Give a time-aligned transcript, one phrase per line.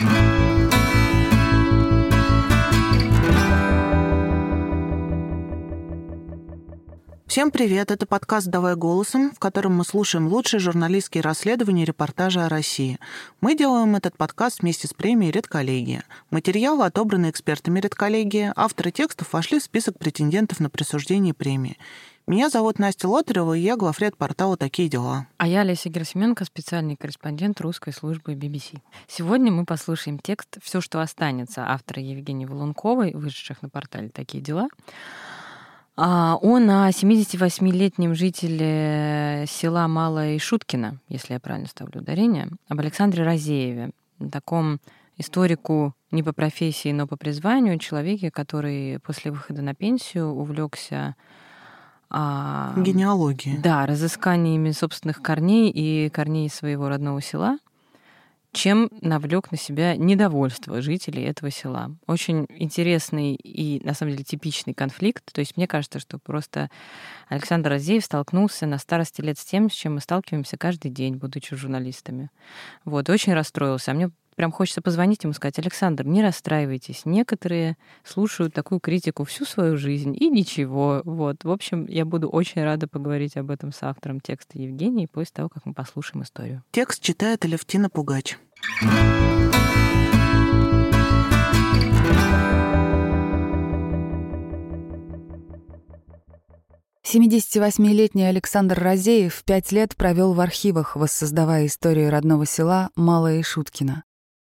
[0.00, 0.29] Bye.
[7.30, 7.92] Всем привет!
[7.92, 12.98] Это подкаст «Давай голосом», в котором мы слушаем лучшие журналистские расследования и репортажи о России.
[13.40, 16.02] Мы делаем этот подкаст вместе с премией «Редколлегия».
[16.32, 21.78] Материалы отобраны экспертами «Редколлегии», авторы текстов вошли в список претендентов на присуждение премии.
[22.26, 25.28] Меня зовут Настя Лотарева, и я главред портала «Такие дела».
[25.36, 28.80] А я Леся Герасименко, специальный корреспондент русской службы BBC.
[29.06, 34.66] Сегодня мы послушаем текст «Все, что останется» автора Евгении Волунковой, вышедших на портале «Такие дела».
[36.02, 43.22] А, он о 78-летнем жителе села Малое Шуткино, если я правильно ставлю ударение, об Александре
[43.22, 43.90] Розееве,
[44.32, 44.80] таком
[45.18, 51.16] историку не по профессии, но по призванию, человеке, который после выхода на пенсию увлекся
[52.08, 53.58] а, генеалогией.
[53.58, 57.58] Да, разысканиями собственных корней и корней своего родного села—
[58.52, 61.94] чем навлек на себя недовольство жителей этого села.
[62.06, 65.24] Очень интересный и, на самом деле, типичный конфликт.
[65.32, 66.70] То есть мне кажется, что просто
[67.28, 71.54] Александр Азеев столкнулся на старости лет с тем, с чем мы сталкиваемся каждый день, будучи
[71.54, 72.30] журналистами.
[72.84, 73.92] Вот, и очень расстроился.
[73.92, 74.10] А мне
[74.40, 77.02] прям хочется позвонить ему и сказать, Александр, не расстраивайтесь.
[77.04, 81.02] Некоторые слушают такую критику всю свою жизнь, и ничего.
[81.04, 81.44] Вот.
[81.44, 85.50] В общем, я буду очень рада поговорить об этом с автором текста Евгенией после того,
[85.50, 86.64] как мы послушаем историю.
[86.70, 88.38] Текст читает Алевтина Пугач.
[97.04, 104.04] 78-летний Александр Розеев пять лет провел в архивах, воссоздавая историю родного села Малое Шуткино.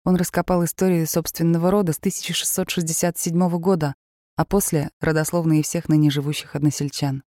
[0.06, 3.96] Он раскопал историю собственного рода с 1667 года,
[4.36, 7.24] а после— родословные всех ныне живущих односельчан.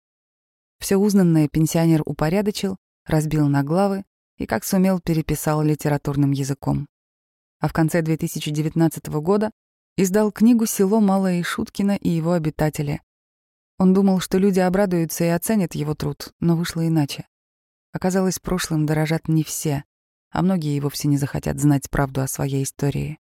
[0.78, 4.04] Все узнанное пенсионер упорядочил, разбил на главы
[4.38, 6.88] и, как сумел, переписал литературным языком.
[7.60, 9.50] А в конце 2019 года
[9.98, 13.02] издал книгу «Село Малое Шуткино и его обитатели».
[13.78, 17.26] Он думал, что люди обрадуются и оценят его труд, но вышло иначе.
[17.92, 19.84] Оказалось, прошлым дорожат не все,
[20.32, 23.18] а многие и вовсе не захотят знать правду о своей истории.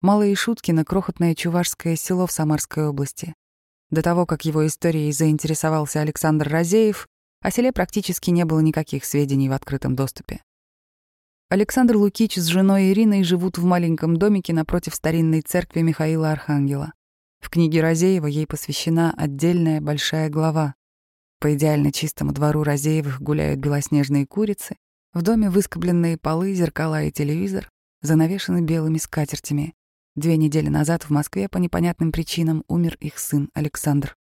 [0.00, 3.34] Малое Шуткино— крохотное чувашское село в Самарской области.
[3.90, 7.06] До того, как его историей заинтересовался Александр Розеев,
[7.40, 10.42] о селе практически не было никаких сведений в открытом доступе.
[11.50, 16.94] Александр Лукич с женой Ириной живут в маленьком домике напротив старинной церкви Михаила Архангела.
[17.40, 20.74] В книге Розеева ей посвящена отдельная большая глава.
[21.40, 24.76] По идеально чистому двору Розеевых гуляют белоснежные курицы,
[25.14, 27.68] в доме выскобленные полы, зеркала и телевизор
[28.00, 29.74] занавешены белыми скатертями.
[30.14, 34.16] Две недели назад в Москве по непонятным причинам умер их сын Александр.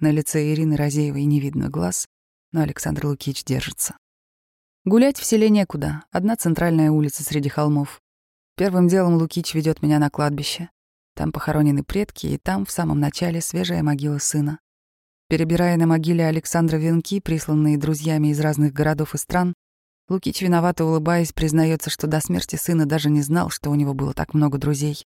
[0.00, 2.06] На лице Ирины Розеевой не видно глаз,
[2.52, 3.96] но Александр Лукич держится.
[4.84, 8.00] Гулять в селе некуда, одна центральная улица среди холмов.
[8.56, 10.70] Первым делом Лукич ведет меня на кладбище.
[11.14, 14.58] Там похоронены предки, и там, в самом начале, свежая могила сына.
[15.28, 19.54] Перебирая на могиле Александра венки, присланные друзьями из разных городов и стран,
[20.12, 24.12] Лукич, виновато улыбаясь, признается, что до смерти сына даже не знал, что у него было
[24.12, 25.06] так много друзей.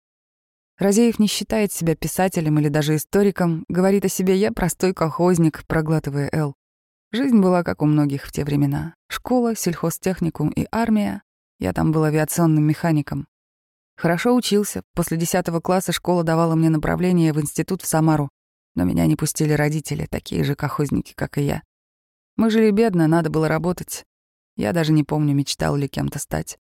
[0.78, 6.30] Розеев не считает себя писателем или даже историком, говорит о себе «я простой колхозник», проглатывая
[6.32, 6.54] «Л».
[7.12, 8.94] Жизнь была как у многих в те времена.
[9.10, 11.24] Школа, сельхозтехникум и армия.
[11.60, 13.28] Я там был авиационным механиком.
[13.98, 14.84] Хорошо учился.
[14.94, 18.30] После 10 класса школа давала мне направление в институт в Самару.
[18.76, 21.64] Но меня не пустили родители, такие же колхозники, как и я.
[22.38, 24.06] Мы жили бедно, надо было работать.
[24.56, 26.58] Я даже не помню, мечтал ли кем-то стать.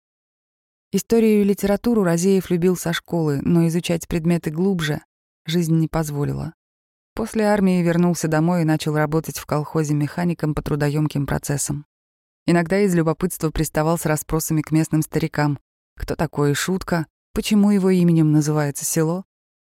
[0.91, 5.01] Историю и литературу Розеев любил со школы, но изучать предметы глубже
[5.45, 6.53] жизнь не позволила.
[7.13, 11.85] После армии вернулся домой и начал работать в колхозе механиком по трудоемким процессам.
[12.45, 15.59] Иногда из любопытства приставал с расспросами к местным старикам.
[15.95, 17.07] Кто такой Шутка?
[17.33, 19.25] Почему его именем называется село?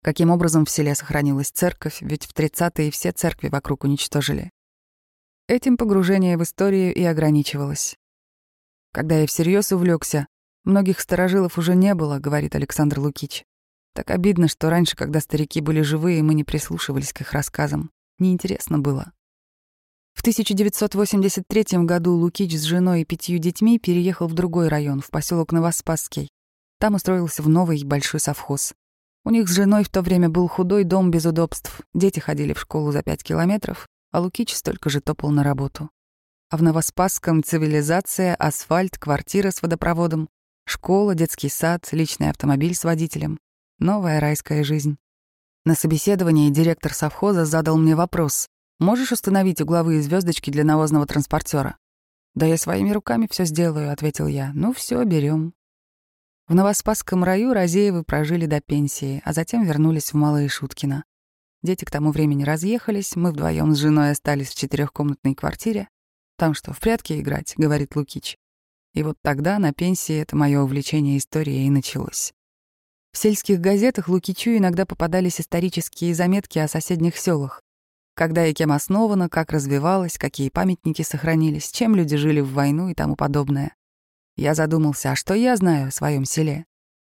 [0.04, 4.50] Каким образом в селе сохранилась церковь, ведь в 30-е все церкви вокруг уничтожили.
[5.48, 7.98] Этим погружение в историю и ограничивалось.
[8.94, 10.28] Когда я всерьез увлекся,
[10.66, 13.46] многих старожилов уже не было, говорит Александр Лукич.
[13.94, 17.90] Так обидно, что раньше, когда старики были живые, мы не прислушивались к их рассказам.
[18.20, 19.14] Неинтересно было.
[20.14, 25.54] В 1983 году Лукич с женой и пятью детьми переехал в другой район, в поселок
[25.54, 26.30] Новоспасский.
[26.78, 28.74] Там устроился в новый большой совхоз.
[29.24, 31.82] У них с женой в то время был худой дом без удобств.
[31.94, 35.90] Дети ходили в школу за пять километров, а Лукич столько же топал на работу
[36.52, 40.28] а в Новоспасском цивилизация, асфальт, квартира с водопроводом,
[40.66, 43.40] школа, детский сад, личный автомобиль с водителем.
[43.80, 44.98] Новая райская жизнь.
[45.64, 48.48] На собеседовании директор совхоза задал мне вопрос.
[48.80, 51.78] «Можешь установить угловые звездочки для навозного транспортера?
[52.36, 54.52] «Да я своими руками все сделаю»,— ответил я.
[54.54, 55.54] «Ну все, берем.
[56.48, 61.06] В Новоспасском раю Розеевы прожили до пенсии, а затем вернулись в Малое Шуткино.
[61.64, 65.88] Дети к тому времени разъехались, мы вдвоем с женой остались в четырехкомнатной квартире.
[66.42, 68.36] Там что, в прятки играть, говорит Лукич.
[68.96, 72.34] И вот тогда на пенсии это мое увлечение историей и началось.
[73.12, 77.62] В сельских газетах Лукичу иногда попадались исторические заметки о соседних селах.
[78.16, 82.96] Когда и кем основано, как развивалось, какие памятники сохранились, чем люди жили в войну и
[82.96, 83.76] тому подобное.
[84.36, 86.66] Я задумался, а что я знаю о своем селе?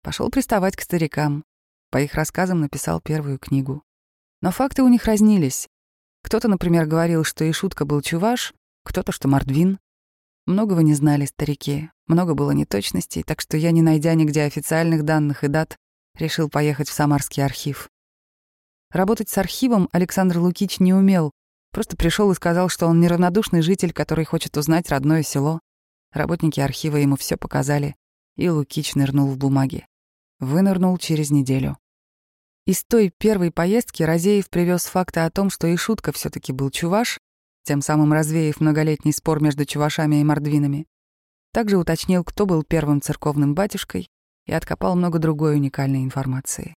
[0.03, 1.45] Пошел приставать к старикам.
[1.89, 3.81] По их рассказам написал первую книгу.
[4.43, 5.67] Но факты у них разнились.
[6.21, 8.53] Кто-то, например, говорил, что Ишутка был чуваш,
[8.85, 9.79] кто-то, что мордвин.
[10.45, 15.43] Многого не знали старики, много было неточностей, так что я, не найдя нигде официальных данных
[15.43, 15.75] и дат,
[16.17, 17.89] решил поехать в Самарский архив.
[18.91, 21.31] Работать с архивом Александр Лукич не умел,
[21.71, 25.59] просто пришел и сказал, что он неравнодушный житель, который хочет узнать родное село.
[26.13, 27.95] Работники архива ему все показали,
[28.37, 29.87] и Лукич нырнул в бумаги.
[30.39, 31.77] Вынырнул через неделю.
[32.65, 36.71] Из той первой поездки Розеев привез факты о том, что и шутка все таки был
[36.71, 37.19] чуваш,
[37.65, 40.87] тем самым развеяв многолетний спор между чувашами и мордвинами.
[41.51, 44.07] Также уточнил, кто был первым церковным батюшкой,
[44.45, 46.75] и откопал много другой уникальной информации.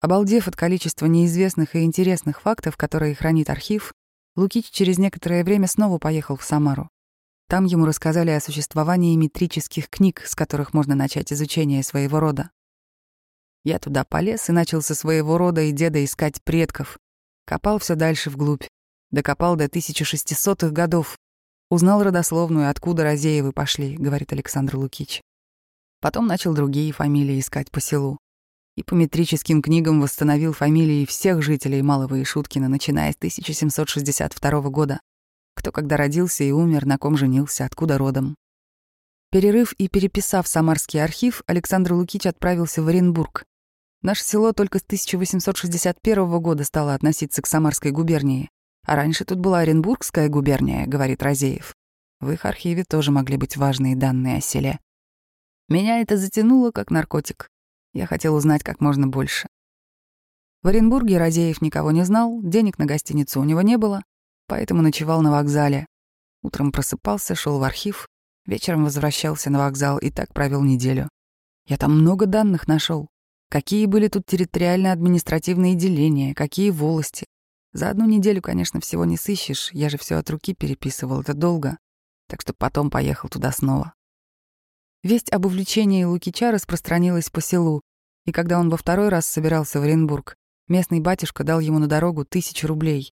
[0.00, 3.92] Обалдев от количества неизвестных и интересных фактов, которые хранит архив,
[4.36, 6.88] Лукич через некоторое время снова поехал в Самару.
[7.48, 12.50] Там ему рассказали о существовании метрических книг, с которых можно начать изучение своего рода.
[13.64, 16.98] Я туда полез и начал со своего рода и деда искать предков.
[17.46, 18.64] Копал все дальше вглубь.
[19.10, 21.16] Докопал до 1600-х годов.
[21.70, 25.22] Узнал родословную, откуда Розеевы пошли, говорит Александр Лукич.
[26.00, 28.18] Потом начал другие фамилии искать по селу.
[28.76, 35.00] И по метрическим книгам восстановил фамилии всех жителей Малого Ишуткина, начиная с 1762 года.
[35.54, 38.36] Кто когда родился и умер, на ком женился, откуда родом.
[39.30, 43.44] Перерыв и переписав Самарский архив, Александр Лукич отправился в Оренбург.
[44.02, 48.48] Наше село только с 1861 года стало относиться к Самарской губернии,
[48.88, 51.74] а раньше тут была Оренбургская губерния, говорит Розеев.
[52.20, 54.80] В их архиве тоже могли быть важные данные о селе.
[55.68, 57.50] Меня это затянуло как наркотик.
[57.92, 59.46] Я хотел узнать как можно больше.
[60.62, 64.02] В Оренбурге Розеев никого не знал, денег на гостиницу у него не было,
[64.46, 65.84] поэтому ночевал на вокзале.
[66.42, 68.08] Утром просыпался, шел в архив,
[68.46, 71.10] вечером возвращался на вокзал и так провел неделю.
[71.66, 73.08] Я там много данных нашел.
[73.50, 77.26] Какие были тут территориально-административные деления, какие волости.
[77.72, 81.78] За одну неделю, конечно, всего не сыщешь, я же все от руки переписывал, это долго.
[82.28, 83.94] Так что потом поехал туда снова.
[85.02, 87.82] Весть об увлечении Лукича распространилась по селу,
[88.26, 90.36] и когда он во второй раз собирался в Оренбург,
[90.66, 93.12] местный батюшка дал ему на дорогу тысячу рублей.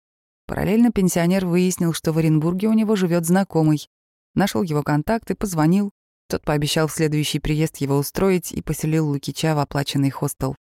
[0.47, 3.89] Параллельно пенсионер выяснил, что в Оренбурге у него живет знакомый.
[4.35, 5.93] Нашел его контакт и позвонил,
[6.29, 10.56] тот пообещал в следующий приезд его устроить и поселил Лукича в оплаченный хостел.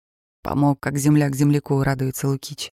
[0.43, 2.71] Помог, как земля к земляку, радуется Лукич.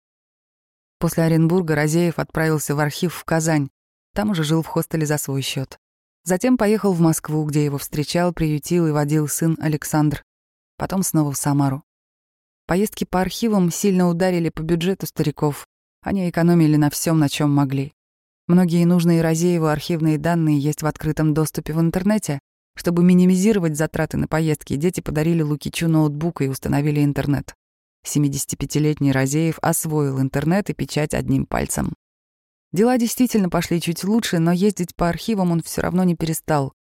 [1.02, 3.72] После Оренбурга Розеев отправился в архив в Казань.
[4.14, 5.80] Там уже жил в хостеле за свой счет.
[6.26, 10.24] Затем поехал в Москву, где его встречал, приютил и водил сын Александр.
[10.78, 11.82] Потом снова в Самару.
[12.68, 15.66] Поездки по архивам сильно ударили по бюджету стариков.
[16.04, 17.94] Они экономили на всем, на чем могли.
[18.48, 22.38] Многие нужные Розееву архивные данные есть в открытом доступе в интернете,
[22.76, 27.56] чтобы минимизировать затраты на поездки, дети подарили Лукичу ноутбук и установили интернет.
[28.06, 31.94] 75-летний Розеев освоил интернет и печать одним пальцем.
[32.72, 36.74] Дела действительно пошли чуть лучше, но ездить по архивам он все равно не перестал.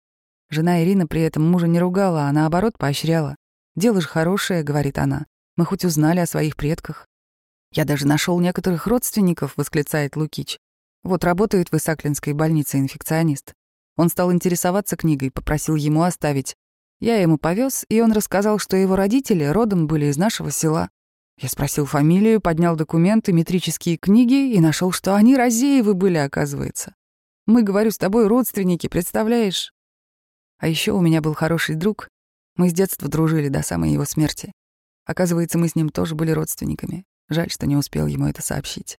[0.48, 3.36] Жена Ирина при этом мужа не ругала, а наоборот поощряла.
[3.76, 5.26] «Дело же хорошее»,— говорит она.
[5.56, 7.06] «Мы хоть узнали о своих предках».
[7.72, 10.58] «Я даже нашел некоторых родственников»,— восклицает Лукич.
[11.02, 13.54] «Вот работает в Исаклинской больнице инфекционист.
[13.96, 16.56] Он стал интересоваться книгой, попросил ему оставить.
[17.00, 20.90] Я ему повез, и он рассказал, что его родители родом были из нашего села.
[21.40, 26.94] Я спросил фамилию, поднял документы, метрические книги и нашел, что они Розеевы были, оказывается.
[27.46, 29.72] Мы, говорю, с тобой родственники, представляешь?
[30.58, 32.08] А еще у меня был хороший друг.
[32.56, 34.52] Мы с детства дружили до самой его смерти.
[35.06, 37.04] Оказывается, мы с ним тоже были родственниками.
[37.30, 38.98] Жаль, что не успел ему это сообщить.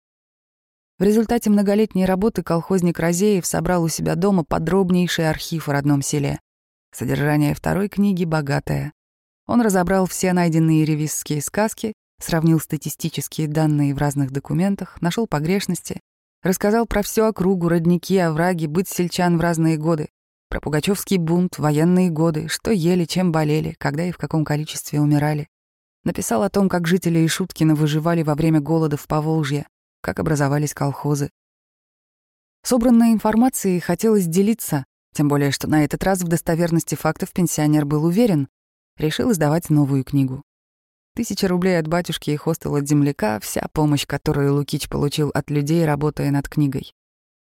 [0.98, 6.40] В результате многолетней работы колхозник Розеев собрал у себя дома подробнейший архив о родном селе.
[6.92, 8.94] Содержание второй книги богатое.
[9.46, 11.94] Он разобрал все найденные ревизские сказки,
[12.24, 16.00] сравнил статистические данные в разных документах, нашел погрешности,
[16.44, 20.10] рассказал про всю округу, родники, овраги, быт сельчан в разные годы,
[20.50, 25.48] про Пугачевский бунт, военные годы, что ели, чем болели, когда и в каком количестве умирали.
[26.04, 29.66] Написал о том, как жители Ишуткина выживали во время голода в Поволжье,
[30.02, 31.30] как образовались колхозы.
[32.64, 38.04] Собранной информацией хотелось делиться, тем более, что на этот раз в достоверности фактов пенсионер был
[38.04, 38.50] уверен.
[38.98, 40.44] решил издавать новую книгу.
[41.14, 45.86] Тысяча рублей от батюшки и хостел от земляка— вся помощь, которую Лукич получил от людей,
[45.86, 46.94] работая над книгой.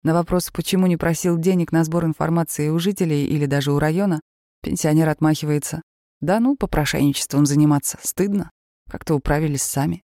[0.01, 4.21] На вопрос, почему не просил денег на сбор информации у жителей или даже у района,
[4.61, 5.81] пенсионер отмахивается.
[6.21, 8.49] Да ну, попрошайничеством заниматься, стыдно.
[8.89, 10.03] Как-то управились сами.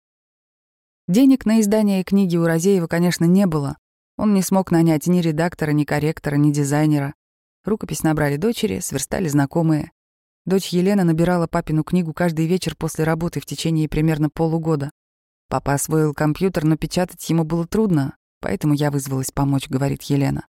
[1.06, 3.78] Денег на издание книги у Розеева, конечно, не было.
[4.16, 7.14] Он не смог нанять ни редактора, ни корректора, ни дизайнера.
[7.64, 9.92] Рукопись набрали дочери, сверстали знакомые.
[10.46, 14.90] Дочь Елена набирала папину книгу каждый вечер после работы в течение примерно полугода.
[15.48, 20.46] Папа освоил компьютер, но печатать ему было трудно, поэтому я вызвалась помочь, говорит Елена.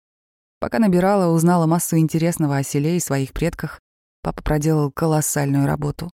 [0.60, 3.80] Пока набирала, узнала массу интересного о селе и своих предках.
[4.22, 6.10] Папа проделал колоссальную работу.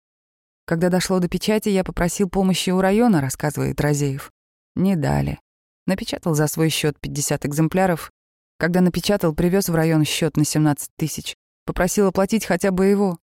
[0.67, 4.31] Когда дошло до печати, я попросил помощи у района, рассказывает Розеев.
[4.75, 5.39] Не дали.
[5.87, 8.11] Напечатал за свой счет 50 экземпляров.
[8.59, 11.37] Когда напечатал, привез в район счет на 17 тысяч.
[11.65, 13.19] Попросил оплатить хотя бы его.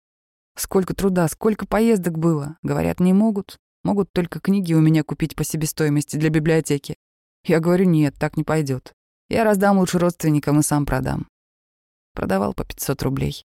[0.55, 2.57] Сколько труда, сколько поездок было.
[2.61, 3.57] Говорят, не могут.
[3.83, 6.97] Могут только книги у меня купить по себестоимости для библиотеки.
[7.45, 8.93] Я говорю, нет, так не пойдет.
[9.29, 11.27] Я раздам лучше родственникам и сам продам.
[12.13, 13.45] Продавал по 500 рублей.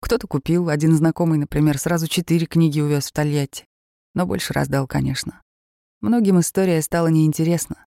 [0.00, 3.66] Кто-то купил, один знакомый, например, сразу четыре книги увез в Тольятти.
[4.14, 5.42] Но больше раздал, конечно.
[6.00, 7.86] Многим история стала неинтересна.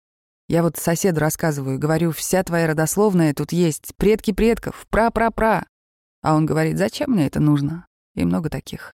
[0.48, 5.66] Я вот соседу рассказываю, говорю, вся твоя родословная тут есть, предки предков, пра-пра-пра.
[6.22, 7.86] А он говорит, зачем мне это нужно?
[8.16, 8.92] И много таких.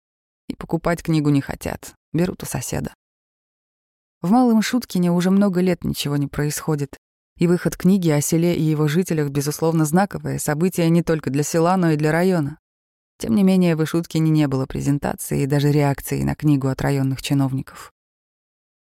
[0.48, 1.94] И покупать книгу не хотят.
[2.12, 2.94] Берут у соседа.
[4.22, 6.96] В Малом Шуткине уже много лет ничего не происходит.
[7.36, 11.76] И выход книги о селе и его жителях, безусловно, знаковое событие не только для села,
[11.76, 12.58] но и для района.
[13.18, 17.20] Тем не менее, в Ишуткине не было презентации и даже реакции на книгу от районных
[17.20, 17.92] чиновников.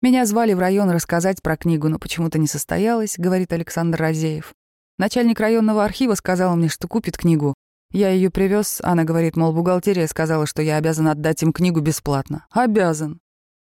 [0.02, 4.54] «Меня звали в район рассказать про книгу, но почему-то не состоялось»,— говорит Александр Разеев.
[4.98, 7.54] Начальник районного архива сказал мне, что купит книгу,
[7.92, 12.46] я ее привез, она говорит, мол, бухгалтерия сказала, что я обязан отдать им книгу бесплатно.
[12.50, 13.20] Обязан.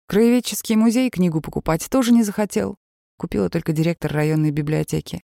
[0.07, 2.77] Краеведческий музей книгу покупать тоже не захотел.
[3.17, 5.23] Купила только директор районной библиотеки.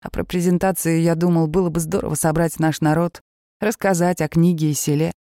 [0.00, 3.20] А про презентации я думал, было бы здорово собрать наш народ,
[3.60, 5.12] рассказать о книге и селе.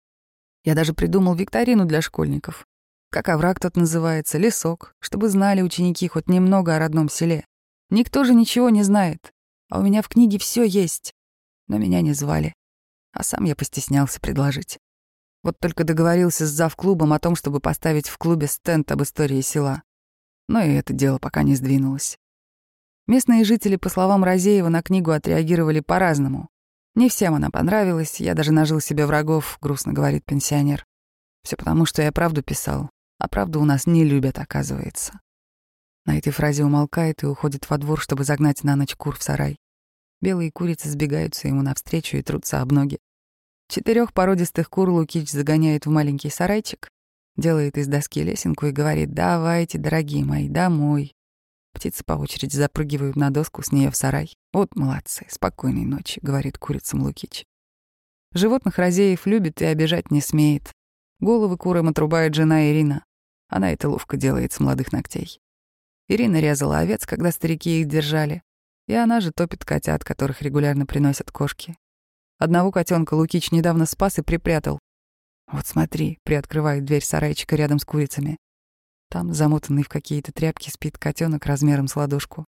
[0.63, 2.65] Я даже придумал викторину для школьников.
[3.11, 7.45] Как овраг тот называется, лесок, чтобы знали ученики хоть немного о родном селе.
[7.91, 9.31] Никто же ничего не знает.
[9.69, 11.13] А у меня в книге все есть.
[11.67, 12.55] Но меня не звали
[13.13, 14.79] а сам я постеснялся предложить.
[15.43, 19.83] Вот только договорился с зав-клубом о том, чтобы поставить в клубе стенд об истории села.
[20.47, 22.17] Но и это дело пока не сдвинулось.
[23.07, 26.49] Местные жители, по словам Розеева, на книгу отреагировали по-разному.
[26.95, 30.85] Не всем она понравилась, я даже нажил себе врагов, грустно говорит пенсионер.
[31.43, 32.89] Все потому, что я правду писал,
[33.19, 35.19] а правду у нас не любят, оказывается.
[36.05, 39.57] На этой фразе умолкает и уходит во двор, чтобы загнать на ночь кур в сарай.
[40.23, 42.97] Белые курицы сбегаются ему навстречу и трутся об ноги.
[43.67, 46.87] Четырех породистых кур Лукич загоняет в маленький сарайчик,
[47.35, 51.11] делает из доски лесенку и говорит «Давайте, дорогие мои, домой».
[51.73, 54.33] Птицы по очереди запрыгивают на доску с нее в сарай.
[54.53, 57.43] «Вот молодцы, спокойной ночи»,— говорит курицам Лукич.
[58.31, 60.71] Животных Розеев любит и обижать не смеет.
[61.19, 63.03] Головы курам отрубает жена Ирина.
[63.49, 65.41] Она это ловко делает с молодых ногтей.
[66.07, 68.41] Ирина резала овец, когда старики их держали.
[68.87, 71.77] И она же топит котят, которых регулярно приносят кошки.
[72.37, 74.79] Одного котенка Лукич недавно спас и припрятал.
[75.51, 78.37] Вот смотри, приоткрывает дверь сарайчика рядом с курицами.
[79.09, 82.45] Там, замотанный в какие-то тряпки, спит котенок размером с ладошку.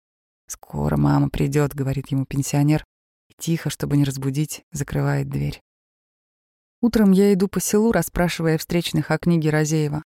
[0.47, 2.83] «Скоро мама придет, говорит ему пенсионер,
[3.27, 5.61] и тихо, чтобы не разбудить, закрывает дверь.
[6.81, 10.03] Утром я иду по селу, расспрашивая встречных о книге Розеева.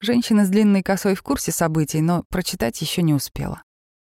[0.00, 3.62] Женщина с длинной косой в курсе событий, но прочитать еще не успела.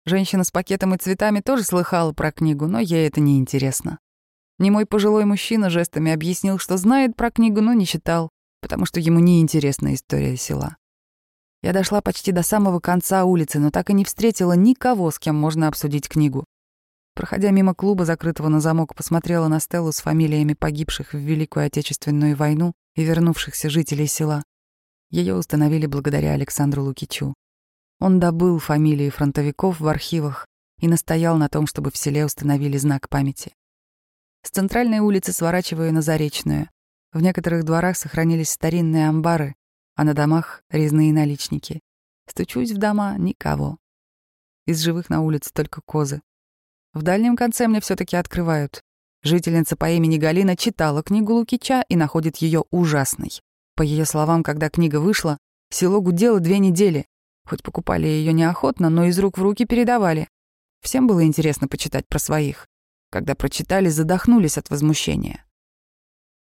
[0.08, 4.00] Женщина с пакетом и цветами тоже слыхала про книгу, но ей это не интересно.
[4.58, 8.30] Немой пожилой мужчина жестами объяснил, что знает про книгу, но не читал,
[8.62, 10.78] потому что ему не интересна история села.
[11.62, 15.36] Я дошла почти до самого конца улицы, но так и не встретила никого, с кем
[15.36, 16.46] можно обсудить книгу.
[17.14, 22.38] Проходя мимо клуба, закрытого на замок, посмотрела на стелу с фамилиями погибших в Великую Отечественную
[22.38, 24.46] войну и вернувшихся жителей села.
[25.10, 27.34] Ее установили благодаря Александру Лукичу.
[28.00, 30.46] Он добыл фамилии фронтовиков в архивах
[30.80, 33.54] и настоял на том, чтобы в селе установили знак памяти.
[34.44, 36.70] С центральной улицы сворачиваю на Заречную.
[37.12, 39.56] В некоторых дворах сохранились старинные амбары,
[39.96, 41.82] а на домах— резные наличники.
[42.28, 43.78] Стучусь в дома— никого.
[44.68, 46.22] Из живых на улице только козы.
[46.94, 48.84] В дальнем конце мне все таки открывают.
[49.24, 53.42] Жительница по имени Галина читала книгу Лукича и находит ее ужасной.
[53.76, 55.38] По ее словам, когда книга вышла,
[55.70, 57.06] село гудело две недели,
[57.48, 60.28] Хоть покупали ее неохотно, но из рук в руки передавали.
[60.82, 62.68] Всем было интересно почитать про своих.
[63.10, 65.46] Когда прочитали, задохнулись от возмущения.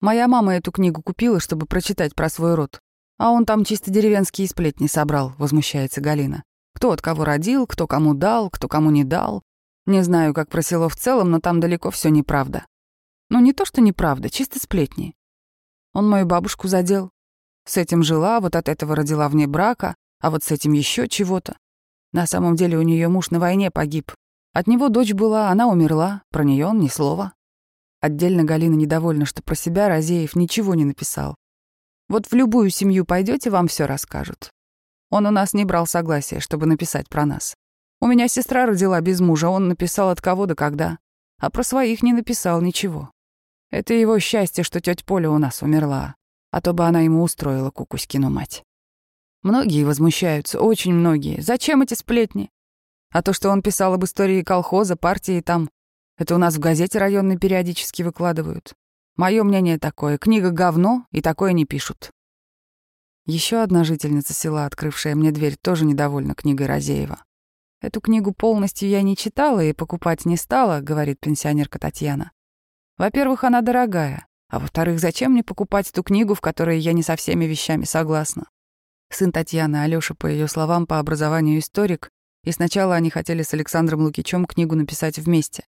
[0.01, 2.81] Моя мама эту книгу купила, чтобы прочитать про свой род.
[3.19, 6.43] А он там чисто деревенские сплетни собрал, возмущается Галина.
[6.75, 9.43] Кто от кого родил, кто кому дал, кто кому не дал.
[9.85, 12.65] Не знаю, как про село в целом, но там далеко все неправда.
[13.29, 15.15] Ну не то, что неправда, чисто сплетни.
[15.93, 17.11] Он мою бабушку задел.
[17.67, 21.59] С этим жила, вот от этого родила вне брака, а вот с этим еще чего-то.
[22.15, 24.11] На самом деле у нее муж на войне погиб.
[24.55, 27.35] От него дочь была, она умерла, про нее он ни слова.
[28.01, 31.35] Отдельно Галина недовольна, что про себя Розеев ничего не написал.
[32.09, 34.49] Вот в любую семью пойдете, вам все расскажут.
[35.11, 37.55] Он у нас не брал согласия, чтобы написать про нас.
[38.01, 40.97] У меня сестра родила без мужа, он написал от кого до когда,
[41.39, 43.11] а про своих не написал ничего.
[43.71, 46.15] Это его счастье, что тетя Поля у нас умерла,
[46.51, 48.65] а то бы она ему устроила Кукуськину мать.
[49.45, 51.43] Многие возмущаются, очень многие.
[51.43, 52.51] Зачем эти сплетни?
[53.13, 55.69] А то, что он писал об истории колхоза, партии там,
[56.17, 58.73] это у нас в газете районной периодически выкладывают.
[59.17, 60.17] Мое мнение такое.
[60.17, 62.11] Книга говно, и такое не пишут.
[63.27, 67.23] Еще одна жительница села, открывшая мне дверь, тоже недовольна книгой Розеева.
[67.83, 72.33] «Эту книгу полностью я не читала и покупать не стала»,— говорит пенсионерка Татьяна.
[72.97, 77.15] «Во-первых, она дорогая, а во-вторых, зачем мне покупать эту книгу, в которой я не со
[77.15, 78.47] всеми вещами согласна?»
[79.15, 82.11] Сын Татьяны, Алёша, по ее словам, по образованию историк,
[82.43, 85.65] и сначала они хотели с Александром Лукичем книгу написать вместе.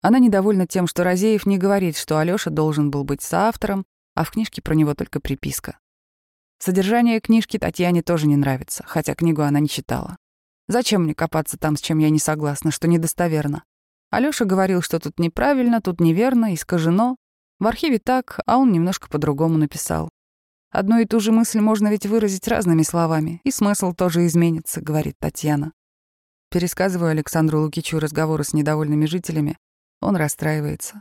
[0.00, 3.84] Она недовольна тем, что Розеев не говорит, что Алёша должен был быть соавтором,
[4.14, 5.78] а в книжке про него только приписка.
[6.58, 10.16] Содержание книжки Татьяне тоже не нравится, хотя книгу она не читала.
[10.66, 13.64] Зачем мне копаться там, с чем я не согласна, что недостоверно?
[14.10, 17.16] Алёша говорил, что тут неправильно, тут неверно, искажено.
[17.58, 20.08] В архиве так, а он немножко по-другому написал.
[20.76, 25.14] Одну и ту же мысль можно ведь выразить разными словами, и смысл тоже изменится, говорит
[25.18, 25.72] Татьяна.
[26.50, 29.56] Пересказываю Александру Лукичу разговоры с недовольными жителями,
[30.02, 31.00] он расстраивается.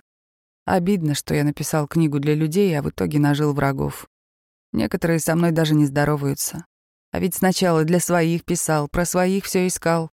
[0.63, 4.07] Обидно, что я написал книгу для людей, а в итоге нажил врагов.
[4.71, 6.65] Некоторые со мной даже не здороваются.
[7.11, 10.09] А ведь сначала для своих писал, про своих все искал.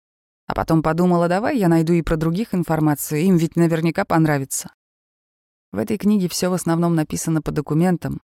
[0.46, 4.72] А потом подумала, давай я найду и про других информацию, им ведь наверняка понравится.
[5.72, 8.20] В этой книге все в основном написано по документам.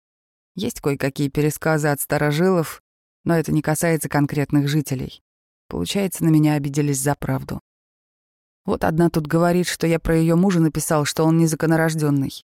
[0.55, 2.81] Есть кое-какие пересказы от старожилов,
[3.23, 5.21] но это не касается конкретных жителей.
[5.67, 7.61] Получается, на меня обиделись за правду.
[8.65, 12.43] Вот одна тут говорит, что я про ее мужа написал, что он незаконорожденный.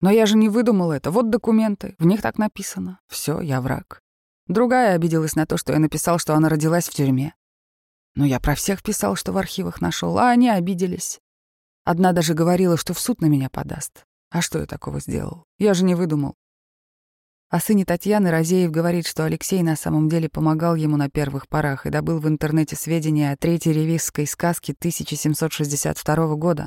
[0.00, 1.10] Но я же не выдумал это.
[1.10, 2.98] Вот документы, в них так написано.
[3.08, 4.00] Все, я враг.
[4.48, 7.34] Другая обиделась на то, что я написал, что она родилась в тюрьме.
[8.14, 11.20] Но я про всех писал, что в архивах нашел, а они обиделись.
[11.84, 14.04] Одна даже говорила, что в суд на меня подаст.
[14.30, 15.44] А что я такого сделал?
[15.58, 16.34] Я же не выдумал.
[17.52, 21.84] О сыне Татьяны Розеев говорит, что Алексей на самом деле помогал ему на первых порах
[21.84, 26.66] и добыл в интернете сведения о третьей ревизской сказке 1762 года.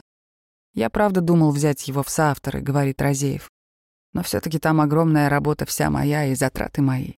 [0.76, 3.50] «Я правда думал взять его в соавторы»,— говорит Розеев.
[4.14, 7.14] «Но все таки там огромная работа вся моя и затраты мои».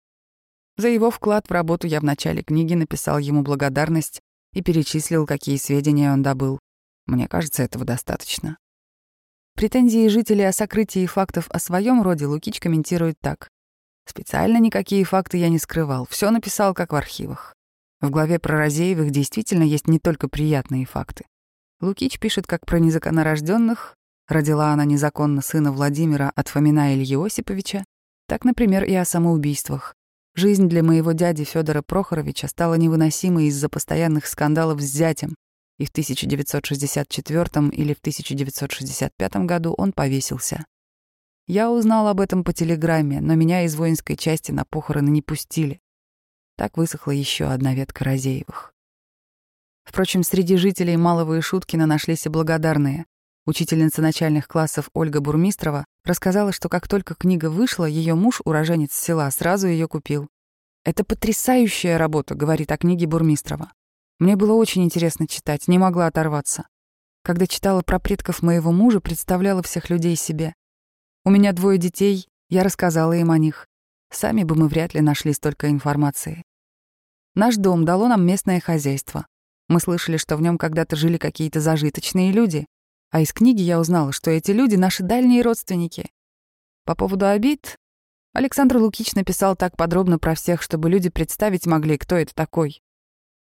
[0.77, 4.21] За его вклад в работу я в начале книги написал ему благодарность
[4.53, 6.57] и перечислил, какие сведения он добыл.
[7.05, 8.59] Мне кажется, этого достаточно.
[9.55, 13.49] Претензии жителей о сокрытии фактов о своем роде Лукич комментирует так.
[14.07, 17.53] Специально никакие факты я не скрывал, все написал, как в архивах.
[17.99, 21.25] В главе про Розеевых действительно есть не только приятные факты.
[21.81, 23.95] Лукич пишет как про незаконнорожденных,
[24.27, 27.83] родила она незаконно сына Владимира от Фомина Ильи Осиповича,
[28.27, 29.93] так, например, и о самоубийствах.
[30.35, 35.35] Жизнь для моего дяди Федора Прохоровича стала невыносимой из-за постоянных скандалов с зятем,
[35.79, 40.65] и в 1964 или в 1965 году он повесился.
[41.47, 45.79] Я узнал об этом по телеграмме, но меня из воинской части на похороны не пустили.
[46.57, 48.73] Так высохла еще одна ветка Розеевых.
[49.85, 53.05] Впрочем, среди жителей Малого и Шуткина нашлись и благодарные.
[53.45, 59.31] Учительница начальных классов Ольга Бурмистрова рассказала, что как только книга вышла, ее муж, уроженец села,
[59.31, 60.27] сразу ее купил.
[60.83, 63.71] «Это потрясающая работа»,— говорит о книге Бурмистрова.
[64.19, 66.67] «Мне было очень интересно читать, не могла оторваться.
[67.23, 70.53] Когда читала про предков моего мужа, представляла всех людей себе.
[71.27, 73.67] У меня двое детей, я рассказала им о них.
[74.09, 76.41] Сами бы мы вряд ли нашли столько информации.
[77.35, 79.27] Наш дом дало нам местное хозяйство.
[79.67, 82.65] Мы слышали, что в нем когда-то жили какие-то зажиточные люди.
[83.11, 86.09] А из книги я узнала, что эти люди— наши дальние родственники.
[86.85, 87.75] По поводу обид,
[88.31, 92.81] Александр Лукич написал так подробно про всех, чтобы люди представить могли, кто это такой.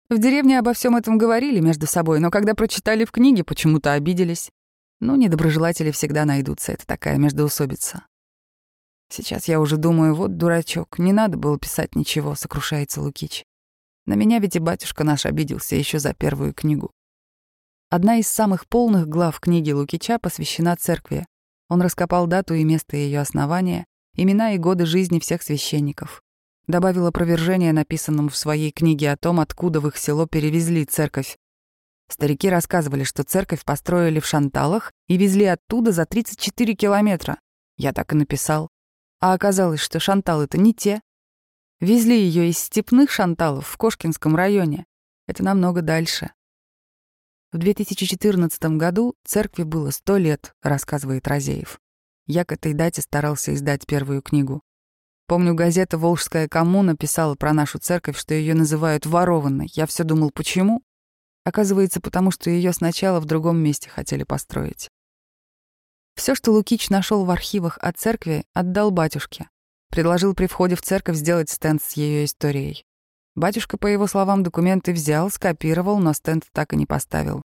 [0.08, 4.50] В деревне обо всем этом говорили между собой, но когда прочитали в книге, почему-то обиделись.
[5.00, 8.06] Ну, недоброжелатели всегда найдутся, это такая междоусобица.
[9.08, 13.44] Сейчас я уже думаю, вот дурачок, не надо было писать ничего, сокрушается Лукич.
[14.06, 16.90] На меня ведь и батюшка наш обиделся еще за первую книгу.
[17.88, 21.26] Одна из самых полных глав книги Лукича посвящена церкви.
[21.68, 26.22] Он раскопал дату и место ее основания, имена и годы жизни всех священников.
[26.66, 31.36] добавил опровержение написанному в своей книге о том, откуда в их село перевезли церковь.
[32.08, 37.38] Старики рассказывали, что церковь построили в Шанталах и везли оттуда за 34 километра.
[37.76, 38.68] Я так и написал.
[39.20, 41.00] А оказалось, что Шантал— это не те.
[41.80, 44.86] Везли ее из степных Шанталов в Кошкинском районе.
[45.26, 46.30] Это намного дальше.
[47.52, 51.80] В 2014 году церкви было сто лет, рассказывает Розеев.
[52.26, 54.62] Я к этой дате старался издать первую книгу.
[55.26, 59.68] Помню, газета «Волжская коммуна» писала про нашу церковь, что ее называют ворованной.
[59.74, 60.82] Я все думал, почему?
[61.46, 64.88] Оказывается, потому что ее сначала в другом месте хотели построить.
[66.16, 69.48] Все, что Лукич нашел в архивах о церкви, отдал батюшке.
[69.88, 72.84] Предложил при входе в церковь сделать стенд с ее историей.
[73.36, 77.42] Батюшка, по его словам, документы взял, скопировал, но стенд так и не поставил.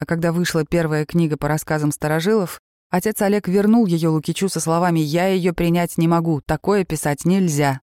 [0.00, 4.98] А когда вышла первая книга по рассказам старожилов, отец Олег вернул ее Лукичу со словами
[4.98, 7.80] «Я ее принять не могу, такое писать нельзя».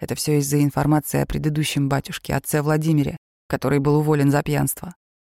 [0.00, 3.18] Это все из-за информации о предыдущем батюшке, отце Владимире,
[3.48, 4.94] который был уволен за пьянство.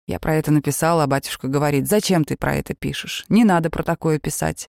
[0.09, 3.27] Я про это написала, а батюшка говорит, «Зачем ты про это пишешь?
[3.29, 4.69] Не надо про такое писать.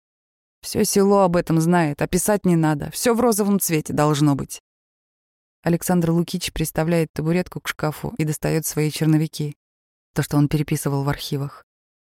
[0.61, 2.89] Все село об этом знает, а писать не надо.
[2.91, 4.59] Все в розовом цвете должно быть».
[5.63, 9.55] Александр Лукич приставляет табуретку к шкафу и достает свои черновики.
[10.15, 11.63] То, что он переписывал в архивах.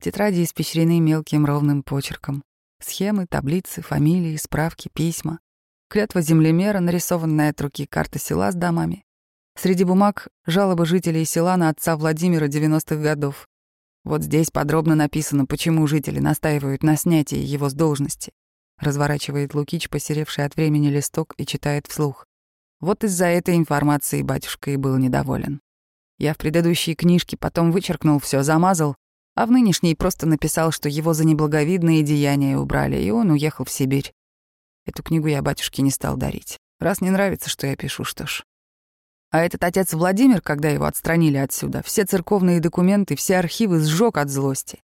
[0.02, 2.44] Тетради испещрены мелким ровным почерком.
[2.82, 5.40] Схемы, таблицы, фамилии, справки, письма.
[5.88, 9.06] Клятва землемера, нарисованная от руки карта села с домами.
[9.56, 13.48] Среди бумаг— жалобы жителей села на отца Владимира 90-х годов.
[14.04, 18.34] Вот здесь подробно написано, почему жители настаивают на снятии его с должности.
[18.80, 22.26] Разворачивает Лукич, посеревший от времени листок, и читает вслух.
[22.82, 25.62] Вот из-за этой информации батюшка и был недоволен.
[26.18, 28.96] Я в предыдущей книжке потом вычеркнул все, замазал,
[29.36, 33.72] а в нынешней просто написал, что его за неблаговидные деяния убрали, и он уехал в
[33.72, 34.12] Сибирь.
[34.86, 36.58] Эту книгу я батюшке не стал дарить.
[36.80, 38.44] Раз не нравится, что я пишу, что ж.
[39.34, 44.30] А этот отец Владимир, когда его отстранили отсюда, все церковные документы, все архивы сжег от
[44.30, 44.80] злости.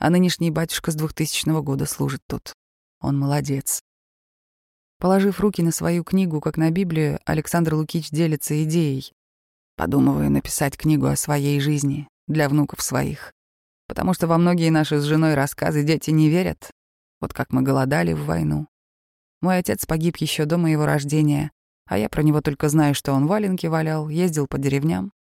[0.00, 2.54] А нынешний батюшка с 2000 года служит тут.
[3.00, 3.80] Он молодец.
[4.98, 9.12] Положив руки на свою книгу, как на Библию, Александр Лукич делится идеей.
[9.76, 13.32] Подумываю написать книгу о своей жизни для внуков своих.
[13.86, 16.68] Потому что во многие наши с женой рассказы дети не верят.
[17.20, 18.66] Вот как мы голодали в войну.
[19.40, 21.52] Мой отец погиб еще до моего рождения,
[21.86, 25.12] а я про него только знаю, что он валенки валял, ездил по деревням.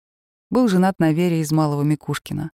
[0.51, 2.51] Был женат на Вере из Малого Микушкина.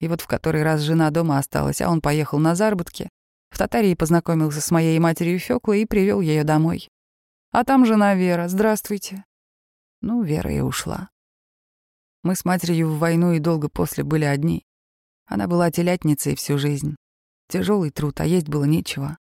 [0.00, 3.08] И вот в который раз жена дома осталась, а он поехал на заработки,
[3.50, 6.88] в Татарии познакомился с моей матерью Фёклой и привел ее домой.
[7.52, 8.48] А там жена Вера.
[8.48, 9.24] Здравствуйте.
[10.00, 11.10] Ну, Вера и ушла.
[12.22, 14.64] Мы с матерью в войну и долго после были одни.
[15.26, 16.96] Она была телятницей всю жизнь.
[17.48, 19.18] Тяжелый труд, а есть было нечего.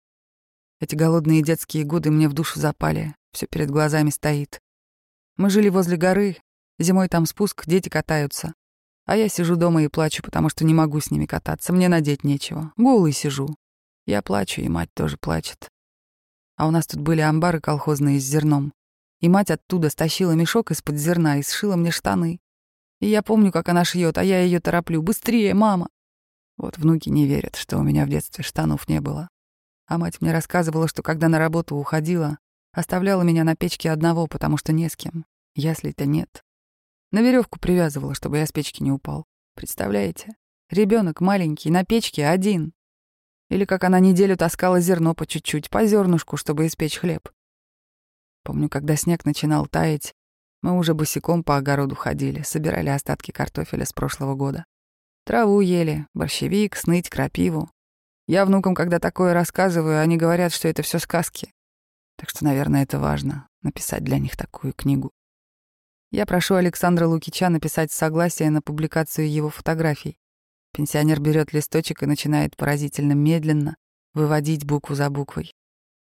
[0.81, 3.15] Эти голодные детские годы мне в душу запали.
[3.33, 4.61] Все перед глазами стоит.
[5.37, 6.37] Мы жили возле горы.
[6.79, 8.55] Зимой там спуск, дети катаются.
[9.07, 11.73] А я сижу дома и плачу, потому что не могу с ними кататься.
[11.73, 12.73] Мне надеть нечего.
[12.77, 13.49] Голый сижу.
[14.07, 15.69] Я плачу, и мать тоже плачет.
[16.57, 18.73] А у нас тут были амбары колхозные с зерном.
[19.21, 22.41] И мать оттуда стащила мешок из-под зерна и сшила мне штаны.
[23.01, 25.03] И я помню, как она шьет, а я ее тороплю.
[25.03, 25.89] «Быстрее, мама!»
[26.57, 29.29] Вот внуки не верят, что у меня в детстве штанов не было.
[29.87, 32.39] А мать мне рассказывала, что когда на работу уходила,
[32.73, 35.25] оставляла меня на печке одного, потому что не с кем.
[35.55, 36.45] Ясли-то нет.
[37.11, 39.25] На веревку привязывала, чтобы я с печки не упал.
[39.55, 40.37] Представляете?
[40.71, 42.73] Ребенок маленький, на печке один.
[43.49, 47.31] Или как она неделю таскала зерно по чуть-чуть, по зернышку, чтобы испечь хлеб.
[48.45, 50.15] Помню, когда снег начинал таять,
[50.63, 54.65] мы уже босиком по огороду ходили, собирали остатки картофеля с прошлого года.
[55.25, 57.71] Траву ели, борщевик, сныть, крапиву.
[58.27, 61.53] Я внукам, когда такое рассказываю, они говорят, что это все сказки.
[62.19, 65.13] Так что, наверное, это важно— написать для них такую книгу.
[66.11, 70.19] Я прошу Александра Лукича написать согласие на публикацию его фотографий.
[70.73, 73.77] Пенсионер берет листочек и начинает поразительно медленно
[74.15, 75.55] выводить букву за буквой.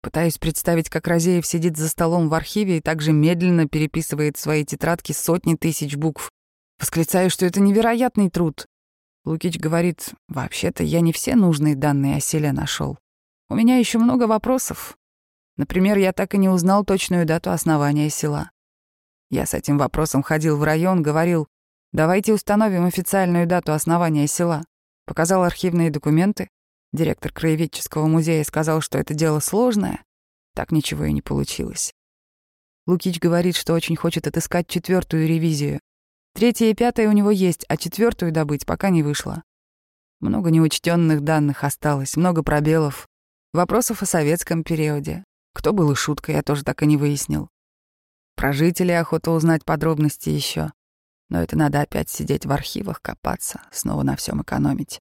[0.03, 4.65] Пытаюсь представить, как Розеев сидит за столом в архиве и также медленно переписывает в свои
[4.65, 6.31] тетрадки сотни тысяч букв.
[6.79, 8.67] Восклицаю, что это невероятный труд.
[9.25, 12.99] Лукич говорит, вообще-то я не все нужные данные о селе нашел.
[13.49, 14.97] У меня еще много вопросов.
[15.57, 18.51] Например, я так и не узнал точную дату основания села.
[19.31, 21.49] Я с этим вопросом ходил в район, говорил,
[21.97, 24.67] Давайте установим официальную дату основания села.
[25.07, 26.51] Показал архивные документы.
[26.93, 30.05] Директор краеведческого музея сказал, что это дело сложное.
[30.55, 31.95] Так ничего и не получилось.
[32.87, 35.81] Лукич говорит, что очень хочет отыскать четвертую ревизию.
[36.35, 39.43] Третья и пятая у него есть, а четвертую добыть пока не вышло.
[40.21, 43.09] Много неучтенных данных осталось, много пробелов.
[43.55, 45.25] Вопросов о советском периоде.
[45.57, 47.49] Кто был и шуткой, я тоже так и не выяснил.
[48.35, 50.71] Про жителей охота узнать подробности еще.
[51.31, 55.01] Но это надо опять сидеть в архивах, копаться, снова на всем экономить.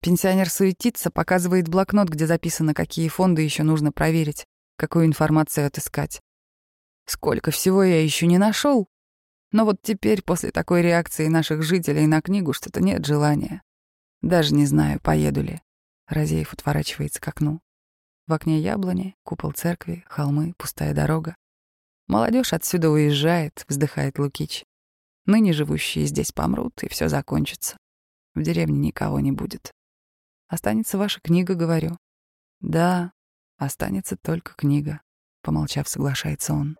[0.00, 6.20] Пенсионер суетится, показывает блокнот, где записано, какие фонды еще нужно проверить, какую информацию отыскать.
[7.04, 8.86] Сколько всего я еще не нашел.
[9.50, 13.62] Но вот теперь, после такой реакции наших жителей на книгу, что-то нет желания.
[14.20, 15.60] Даже не знаю, поеду ли.
[16.06, 17.60] Разеев отворачивается к окну.
[18.32, 21.36] В окне яблони, купол церкви, холмы, пустая дорога.
[22.06, 24.64] Молодежь отсюда уезжает, вздыхает Лукич.
[25.26, 27.76] Ныне живущие здесь помрут, и все закончится.
[28.34, 29.70] В деревне никого не будет.
[30.48, 31.98] Останется ваша книга, говорю.
[32.60, 33.12] Да,
[33.58, 35.02] останется только книга,
[35.42, 36.78] помолчав, соглашается он.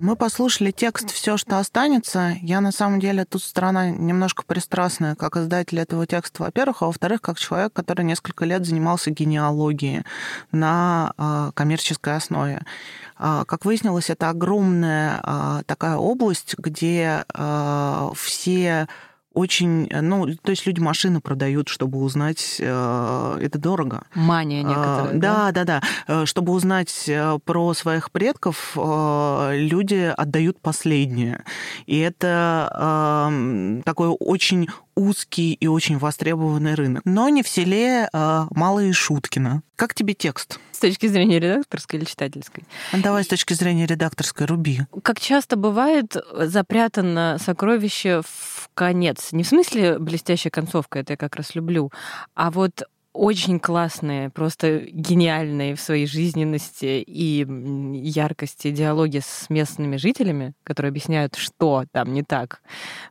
[0.00, 2.34] Мы послушали текст «Все, что останется».
[2.40, 7.20] Я, на самом деле, тут сторона немножко пристрастная, как издатель этого текста, во-первых, а во-вторых,
[7.20, 10.04] как человек, который несколько лет занимался генеалогией
[10.52, 12.62] на э, коммерческой основе.
[13.18, 18.88] Э, как выяснилось, это огромная э, такая область, где э, все
[19.32, 24.02] очень, ну, то есть люди машины продают, чтобы узнать, э, это дорого.
[24.14, 25.12] Мания некоторая.
[25.14, 26.26] Да, да, да, да.
[26.26, 31.44] Чтобы узнать э, про своих предков, э, люди отдают последнее.
[31.86, 34.68] И это э, такой очень
[35.00, 37.02] узкий и очень востребованный рынок.
[37.04, 39.62] Но не в селе а Мало и Шуткина.
[39.76, 40.60] Как тебе текст?
[40.72, 42.64] С точки зрения редакторской или читательской?
[42.92, 44.80] Давай с точки зрения редакторской, руби.
[45.02, 49.32] Как часто бывает, запрятано сокровище в конец.
[49.32, 51.90] Не в смысле блестящая концовка, это я как раз люблю,
[52.34, 57.44] а вот очень классные, просто гениальные в своей жизненности и
[57.92, 62.62] яркости диалоги с местными жителями, которые объясняют, что там не так,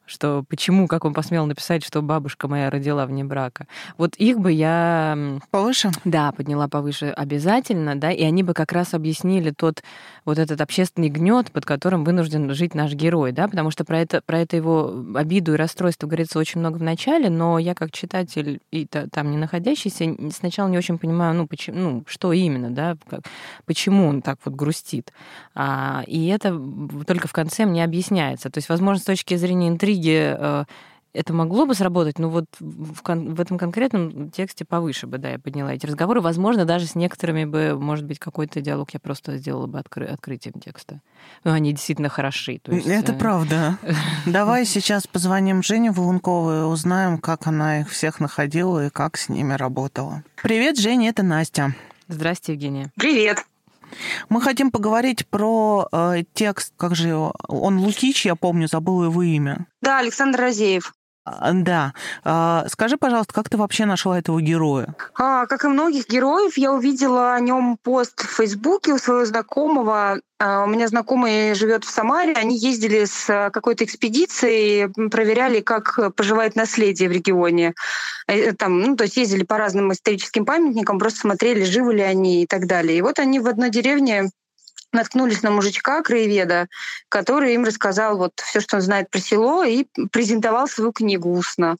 [0.05, 3.67] что почему, как он посмел написать, что бабушка моя родила вне брака.
[3.97, 5.38] Вот их бы я...
[5.51, 5.91] Повыше?
[6.05, 9.83] Да, подняла повыше обязательно, да, и они бы как раз объяснили тот
[10.23, 14.21] вот этот общественный гнет, под которым вынужден жить наш герой, да, потому что про это,
[14.25, 18.62] про это его обиду и расстройство говорится очень много в начале, но я как читатель
[18.71, 22.97] и там не находящийся учащийся сначала не очень понимаю, ну, почему, ну что именно, да,
[23.10, 23.21] как,
[23.65, 25.12] почему он так вот грустит.
[25.56, 26.60] А, и это
[27.06, 28.49] только в конце мне объясняется.
[28.49, 30.65] То есть, возможно, с точки зрения интриги э,
[31.19, 35.32] это могло бы сработать, но вот в, кон- в этом конкретном тексте повыше бы, да,
[35.32, 36.21] я подняла эти разговоры.
[36.21, 40.62] Возможно, даже с некоторыми бы, может быть, какой-то диалог я просто сделала бы откры- открытием
[40.62, 41.01] текста.
[41.43, 42.60] Но они действительно хороши.
[42.63, 43.17] То есть, это э...
[43.17, 43.77] правда.
[44.25, 49.27] Давай сейчас позвоним Жене Волунковой и узнаем, как она их всех находила и как с
[49.27, 50.23] ними работала.
[50.41, 51.75] Привет, Женя, это Настя.
[52.08, 52.93] Здрасте, Евгения.
[52.95, 53.43] Привет.
[54.29, 59.21] Мы хотим поговорить про э, текст, как же его, он Лукич, я помню, забыл его
[59.21, 59.65] имя.
[59.82, 60.93] Да, Александр Разеев.
[61.37, 61.93] А, да.
[62.23, 64.95] А, скажи, пожалуйста, как ты вообще нашла этого героя?
[65.15, 70.19] А, как и многих героев, я увидела о нем пост в Фейсбуке у своего знакомого.
[70.39, 72.33] А, у меня знакомый живет в Самаре.
[72.33, 77.73] Они ездили с какой-то экспедицией, проверяли, как поживает наследие в регионе.
[78.27, 82.43] Э, там, ну, то есть ездили по разным историческим памятникам, просто смотрели, живы ли они
[82.43, 82.97] и так далее.
[82.97, 84.29] И вот они в одной деревне
[84.91, 86.67] наткнулись на мужичка, краеведа,
[87.10, 91.78] который им рассказал вот все, что он знает про село, и презентовал свою книгу устно.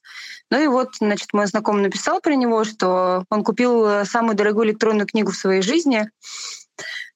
[0.52, 4.68] Ну и вот, значит, мой знакомый написал про него, что он купил э, самую дорогую
[4.68, 6.10] электронную книгу в своей жизни.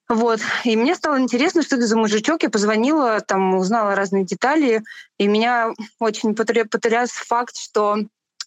[0.10, 0.41] Вот.
[0.63, 2.43] И мне стало интересно, что это за мужичок.
[2.43, 4.84] Я позвонила, там узнала разные детали.
[5.17, 7.97] И меня очень потряс факт, что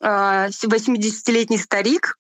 [0.01, 2.17] 80-летний э, старик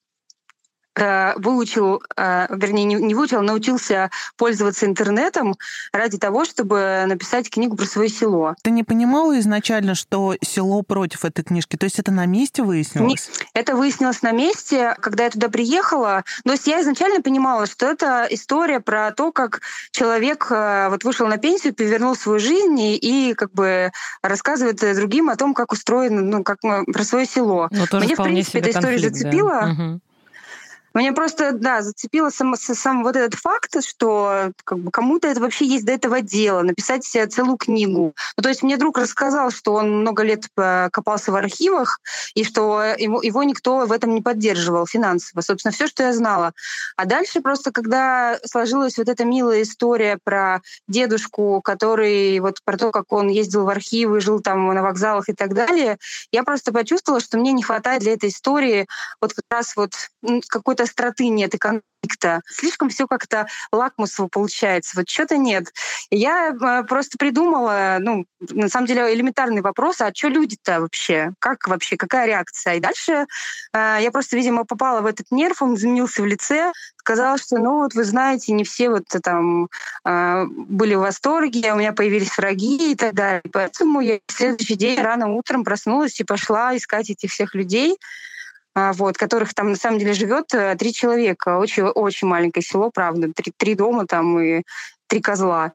[0.97, 5.57] выучил, э, вернее, не выучил, а научился пользоваться интернетом
[5.93, 8.55] ради того, чтобы написать книгу про свое село.
[8.63, 11.77] Ты не понимала изначально, что село против этой книжки?
[11.77, 13.31] То есть это на месте выяснилось?
[13.55, 16.25] Это выяснилось на месте, когда я туда приехала.
[16.45, 21.27] То есть я изначально понимала, что это история про то, как человек э, вот вышел
[21.27, 26.23] на пенсию, перевернул свою жизнь и, и как бы рассказывает другим о том, как устроено,
[26.23, 27.69] ну, как про свое село.
[27.71, 29.61] Но Мне, в принципе, эта история конфликт, зацепила.
[29.61, 29.71] Да.
[29.71, 30.01] Угу.
[30.97, 35.67] Мне просто, да, зацепило сам, сам вот этот факт, что как бы, кому-то это вообще
[35.67, 38.15] есть до этого дело, написать себе целую книгу.
[38.39, 42.01] Ну, то есть мне друг рассказал, что он много лет копался в архивах,
[42.35, 45.43] и что его, его никто в этом не поддерживал финансово.
[45.43, 46.53] Собственно, все, что я знала.
[46.97, 52.91] А дальше просто, когда сложилась вот эта милая история про дедушку, который вот про то,
[52.91, 55.99] как он ездил в архивы, жил там на вокзалах и так далее,
[56.33, 58.87] я просто почувствовала, что мне не хватает для этой истории
[59.21, 59.93] вот как раз вот
[60.49, 62.40] какой-то остроты нет, и конфликта.
[62.46, 64.92] Слишком все как-то лакмусово получается.
[64.96, 65.72] Вот что-то нет.
[66.11, 71.33] Я э, просто придумала, ну, на самом деле, элементарный вопрос, а что люди-то вообще?
[71.38, 71.96] Как вообще?
[71.96, 72.75] Какая реакция?
[72.75, 73.27] И дальше
[73.72, 77.83] э, я просто, видимо, попала в этот нерв, он изменился в лице, сказала, что, ну,
[77.83, 79.68] вот вы знаете, не все вот там
[80.05, 83.42] э, были в восторге, у меня появились враги и так далее.
[83.53, 87.96] Поэтому я в следующий день рано утром проснулась и пошла искать этих всех людей,
[88.77, 91.59] вот, которых там на самом деле живет э, три человека.
[91.59, 93.33] Очень, очень маленькое село, правда.
[93.33, 94.65] Три, три дома там и
[95.07, 95.73] три козла.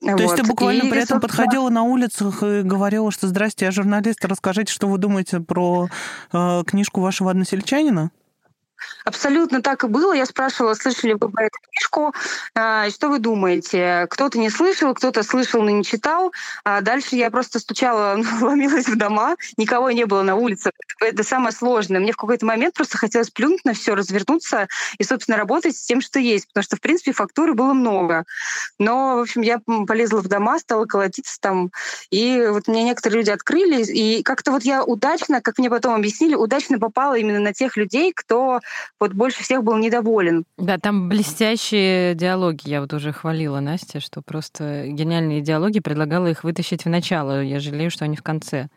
[0.00, 0.20] То вот.
[0.20, 4.24] есть ты буквально и, при этом подходила на улицах и говорила, что «Здрасте, я журналист,
[4.24, 5.88] расскажите, что вы думаете про
[6.32, 8.12] э, книжку вашего односельчанина?»
[9.04, 10.12] Абсолютно так и было.
[10.12, 12.14] Я спрашивала, слышали вы эту книжку,
[12.54, 14.06] а, что вы думаете?
[14.10, 16.32] Кто-то не слышал, кто-то слышал, но не читал.
[16.64, 20.70] А дальше я просто стучала, ломилась в дома, никого не было на улице.
[21.00, 22.00] Это самое сложное.
[22.00, 26.00] Мне в какой-то момент просто хотелось плюнуть на все, развернуться и, собственно, работать с тем,
[26.00, 26.46] что есть.
[26.48, 28.24] Потому что, в принципе, фактуры было много.
[28.78, 31.70] Но, в общем, я полезла в дома, стала колотиться там.
[32.10, 33.82] И вот мне некоторые люди открыли.
[33.84, 38.12] И как-то вот я удачно, как мне потом объяснили, удачно попала именно на тех людей,
[38.12, 38.60] кто
[38.98, 40.44] вот больше всех был недоволен.
[40.56, 42.68] Да, там блестящие диалоги.
[42.68, 47.42] Я вот уже хвалила Настя, что просто гениальные диалоги, предлагала их вытащить в начало.
[47.42, 48.68] Я жалею, что они в конце.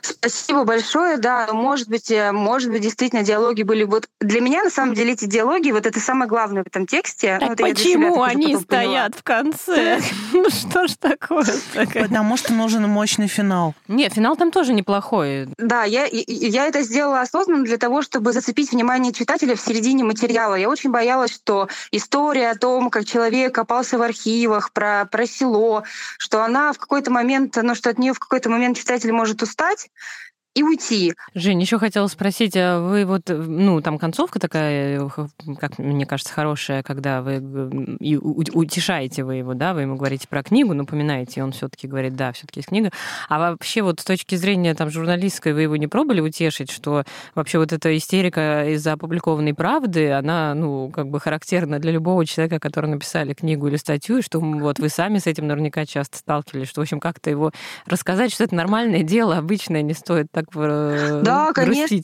[0.00, 1.48] Спасибо большое, да.
[1.52, 5.26] Может быть, э, может быть, действительно диалоги были вот для меня на самом деле эти
[5.26, 7.38] диалоги вот это самое главное в этом тексте.
[7.40, 10.00] Так ну, почему они стоят в конце?
[10.32, 11.46] Ну что ж такое?
[11.94, 13.74] Потому что нужен мощный финал.
[13.88, 15.48] Не, финал там тоже неплохой.
[15.58, 20.54] Да, я я это сделала осознанно для того, чтобы зацепить внимание читателя в середине материала.
[20.54, 25.84] Я очень боялась, что история о том, как человек копался в архивах, про про село,
[26.18, 29.90] что она в какой-то момент, ну что от нее в какой-то момент читатель может устать,
[30.54, 31.14] и уйти.
[31.34, 35.10] Жень, еще хотела спросить, а вы вот, ну, там концовка такая,
[35.58, 37.36] как мне кажется, хорошая, когда вы
[38.00, 42.14] и утешаете вы его, да, вы ему говорите про книгу, напоминаете, и он все-таки говорит,
[42.14, 42.90] да, все-таки есть книга.
[43.28, 47.02] А вообще вот с точки зрения там журналистской вы его не пробовали утешить, что
[47.34, 52.60] вообще вот эта истерика из-за опубликованной правды, она, ну, как бы характерна для любого человека,
[52.60, 56.68] который написали книгу или статью, и что вот вы сами с этим наверняка часто сталкивались,
[56.68, 57.50] что, в общем, как-то его
[57.86, 62.00] рассказать, что это нормальное дело, обычное, не стоит так так э, Да, конечно.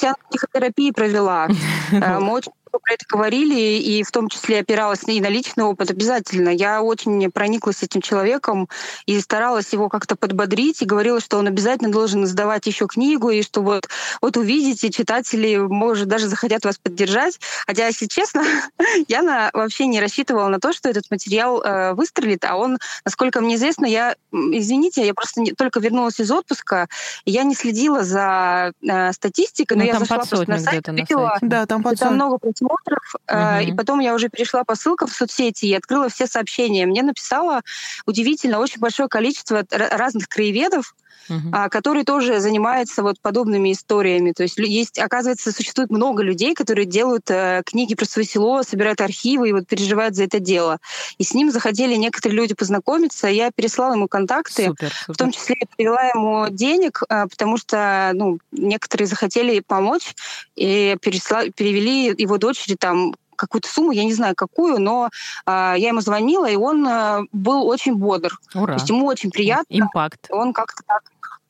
[0.00, 1.48] Я психотерапии провела.
[1.92, 5.90] Э, мы очень про это говорили, и в том числе опиралась и на личный опыт
[5.90, 6.48] обязательно.
[6.48, 8.68] Я очень прониклась этим человеком
[9.06, 13.42] и старалась его как-то подбодрить и говорила, что он обязательно должен издавать еще книгу, и
[13.42, 13.88] что вот,
[14.20, 17.38] вот увидите, читатели, может, даже захотят вас поддержать.
[17.66, 18.44] Хотя, если честно,
[19.08, 23.40] я на, вообще не рассчитывала на то, что этот материал э, выстрелит, а он, насколько
[23.40, 26.88] мне известно, я, извините, я просто не, только вернулась из отпуска,
[27.24, 31.38] и я не следила за э, статистикой, но ну, я зашла просто на сайт, видела,
[31.40, 33.68] да, там, там много просмотров, угу.
[33.68, 36.86] и потом я уже перешла по ссылкам в соцсети и открыла все сообщения.
[36.86, 37.62] Мне написало
[38.06, 40.94] удивительно очень большое количество разных краеведов,
[41.28, 41.68] uh-huh.
[41.68, 44.32] которые тоже занимаются вот подобными историями.
[44.32, 49.00] То есть есть, оказывается, существует много людей, которые делают э, книги про свое село, собирают
[49.00, 50.78] архивы и вот переживают за это дело.
[51.18, 53.28] И с ним захотели некоторые люди познакомиться.
[53.28, 55.14] Я переслала ему контакты, супер, супер.
[55.14, 60.14] в том числе я перевела ему денег, э, потому что ну, некоторые захотели помочь
[60.56, 65.08] и пересла, перевели его дочери там какую-то сумму, я не знаю какую, но
[65.46, 68.38] э, я ему звонила, и он э, был очень бодр.
[68.54, 68.66] Ура.
[68.66, 69.74] То есть ему очень приятно.
[69.74, 70.26] Импакт.
[70.30, 71.02] Он как-то так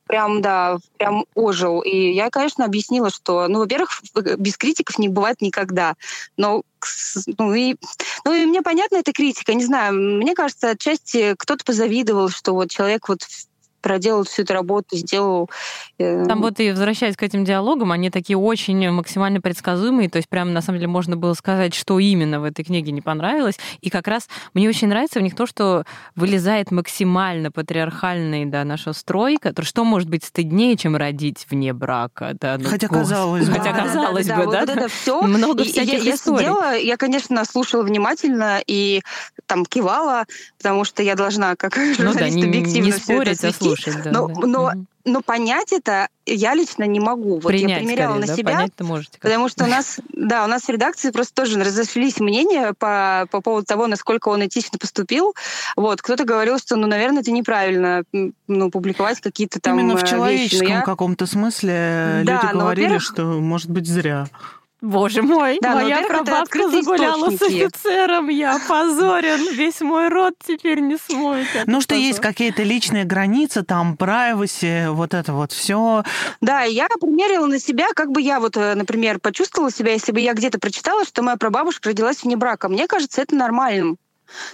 [0.07, 1.81] прям, да, прям ожил.
[1.81, 4.03] И я, конечно, объяснила, что, ну, во-первых,
[4.38, 5.94] без критиков не бывает никогда.
[6.37, 6.62] Но,
[7.38, 7.77] ну, и,
[8.25, 12.70] ну, и мне понятна эта критика, не знаю, мне кажется, отчасти кто-то позавидовал, что вот
[12.70, 13.23] человек вот
[13.85, 15.51] проделал всю эту работу, сделал.
[15.99, 20.29] Э, Там вот и возвращаясь к этим диалогам, они такие очень максимально предсказуемые, то есть
[20.31, 23.59] прям на самом деле можно было сказать, что именно в этой книге не понравилось.
[23.83, 25.85] И как раз мне очень нравится в них то, что
[26.16, 32.33] вылезает максимально патриархальный да, наш строй, который что может быть стыднее, чем родить вне брака.
[32.40, 33.53] Да, ну, Хотя казалось бы.
[33.53, 34.44] Хотя казалось бы, да.
[34.44, 35.20] Вот это все.
[35.23, 36.47] Много всяких я, историй.
[36.47, 39.03] Я сидела, я, конечно, слушала внимательно и
[39.44, 40.25] там кивала,
[40.57, 44.03] потому что я должна как ну, журналист да, не, объективно не спорить, а слушать.
[44.05, 44.47] Да, но, да.
[44.47, 44.73] но,
[45.05, 47.35] но понять это я лично не могу.
[47.35, 48.37] Вот Принять, я примеряла скорее, на да?
[48.37, 48.53] себя.
[48.53, 49.18] Понять-то можете.
[49.20, 53.41] Потому что у нас, да, у нас в редакции просто тоже разошлись мнения по, по
[53.41, 55.35] поводу того, насколько он этично поступил.
[55.77, 58.05] Вот, кто-то говорил, что, ну, наверное, это неправильно,
[58.49, 60.79] ну, публиковать какие-то там Именно в э, человеческом вещи.
[60.79, 60.83] я...
[60.83, 64.27] каком-то смысле да, люди говорили, что, может быть, зря.
[64.85, 67.62] Боже мой, Да, ну, моя прабабка загуляла с источники.
[67.62, 71.47] офицером, я опозорен, весь мой род теперь не смоет.
[71.64, 76.05] Ну, что есть какие-то личные границы, там, privacy, вот это вот все.
[76.43, 80.20] Да, я примерила на себя, как бы я вот, э, например, почувствовала себя, если бы
[80.20, 82.68] я где-то прочитала, что моя прабабушка родилась вне брака.
[82.68, 83.97] Мне кажется, это нормальным.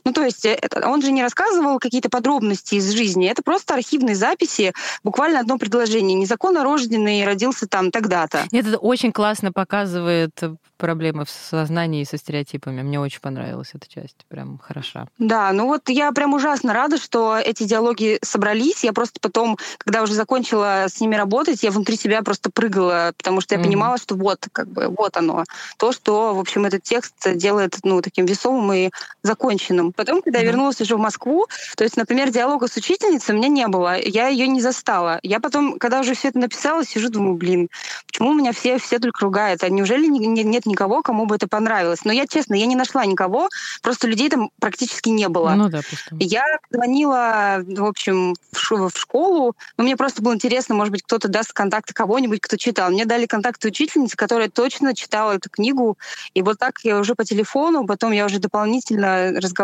[0.04, 3.28] Ну, то есть э, это- он же не рассказывал какие-то подробности из жизни.
[3.28, 4.72] Это просто архивные записи,
[5.04, 6.14] буквально одно предложение.
[6.18, 8.44] Незаконно рожденный родился там тогда-то.
[8.52, 12.82] Нет, это очень классно показывает э, проблемы в сознании и со стереотипами.
[12.82, 15.06] Мне очень понравилась эта часть, прям хороша.
[15.18, 18.82] Да, ну вот я прям ужасно рада, что эти диалоги собрались.
[18.84, 23.40] Я просто потом, когда уже закончила с ними работать, я внутри себя просто прыгала, потому
[23.40, 23.66] что я Мгм.
[23.68, 25.44] понимала, что вот, как бы, вот оно.
[25.76, 28.90] То, что, в общем, этот текст делает, ну, таким весомым и
[29.22, 29.69] законченным.
[29.96, 31.46] Потом, когда я вернулась уже в Москву,
[31.76, 33.98] то есть, например, диалога с учительницей у меня не было.
[33.98, 35.20] Я ее не застала.
[35.22, 37.68] Я потом, когда уже все это написала, сижу, думаю, блин,
[38.06, 39.62] почему меня все, все только ругают?
[39.62, 42.04] А неужели не- не- нет никого, кому бы это понравилось?
[42.04, 43.48] Но я, честно, я не нашла никого,
[43.82, 45.50] просто людей там практически не было.
[45.56, 46.06] Ну да, пусть.
[46.18, 51.52] Я звонила, в общем, в школу, но мне просто было интересно, может быть, кто-то даст
[51.52, 52.90] контакты кого-нибудь, кто читал.
[52.90, 55.96] Мне дали контакты учительницы, которая точно читала эту книгу,
[56.34, 59.59] и вот так я уже по телефону, потом я уже дополнительно разговаривала.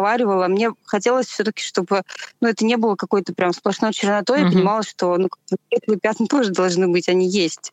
[0.49, 2.03] Мне хотелось все таки чтобы
[2.41, 4.41] ну, это не было какой-то прям сплошной чернотой.
[4.41, 4.55] Я Мгм.
[4.55, 5.29] понимала, что ну,
[5.69, 7.73] светлые пятна тоже должны быть, они есть.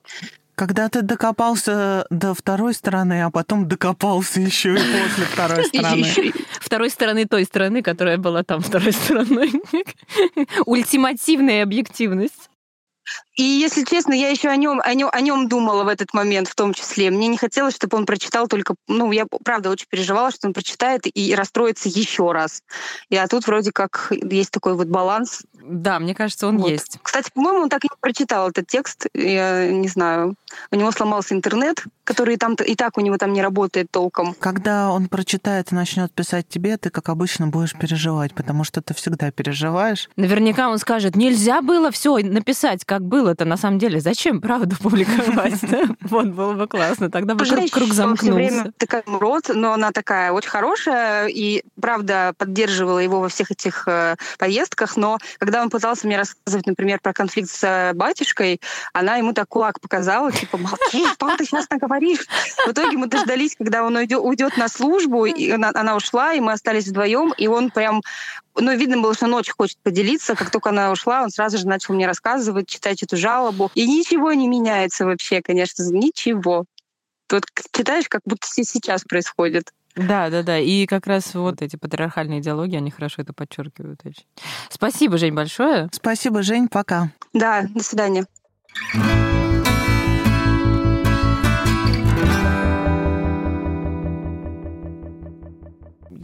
[0.55, 6.33] Когда ты докопался до второй стороны, а потом докопался еще и после второй стороны.
[6.59, 9.51] Второй стороны той стороны, которая была там второй стороной.
[10.65, 12.49] Ультимативная объективность.
[13.35, 16.47] И если честно, я еще о нем, о нем, о нем думала в этот момент,
[16.47, 17.09] в том числе.
[17.09, 21.01] Мне не хотелось, чтобы он прочитал только, ну, я правда очень переживала, что он прочитает
[21.05, 22.61] и расстроится еще раз.
[23.09, 25.41] И а тут вроде как есть такой вот баланс.
[25.63, 26.69] Да, мне кажется, он Вот.
[26.69, 26.99] есть.
[27.01, 29.07] Кстати, по-моему, он так и не прочитал этот текст.
[29.13, 30.35] Я не знаю.
[30.71, 34.33] У него сломался интернет, который там и так у него там не работает толком.
[34.35, 38.93] Когда он прочитает и начнет писать тебе, ты, как обычно, будешь переживать, потому что ты
[38.93, 40.09] всегда переживаешь.
[40.17, 43.99] Наверняка он скажет, нельзя было все написать, как было-то на самом деле.
[44.01, 45.61] Зачем правду публиковать?
[46.01, 47.09] Вот было бы классно.
[47.09, 48.33] Тогда бы круг, замкнулся.
[48.33, 53.87] время такая рот, но она такая очень хорошая и, правда, поддерживала его во всех этих
[53.87, 54.97] э, поездках.
[54.97, 58.59] Но когда он пытался мне рассказывать, например, про конфликт с э, батюшкой,
[58.91, 62.27] она ему так кулак показала, типа, молчи, что ты сейчас наговоришь?
[62.67, 66.51] В итоге мы дождались, когда он уйдет, на службу, и она, она ушла, и мы
[66.51, 68.01] остались вдвоем, и он прям
[68.55, 70.35] ну, видно было, что он очень хочет поделиться.
[70.35, 73.71] Как только она ушла, он сразу же начал мне рассказывать, читать эту жалобу.
[73.75, 76.65] И ничего не меняется вообще, конечно, ничего.
[77.27, 77.45] Тут
[77.75, 79.71] читаешь, как будто се- сейчас происходит.
[79.95, 80.57] Да, да, да.
[80.59, 84.25] И как раз вот эти патриархальные идеологии, они хорошо это подчеркивают очень.
[84.69, 85.87] Спасибо, Жень, большое.
[85.91, 87.11] Спасибо, Жень, пока.
[87.33, 88.25] Да, до свидания.